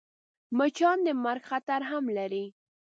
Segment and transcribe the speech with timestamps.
[0.57, 2.45] مچان د مرګ خطر هم لري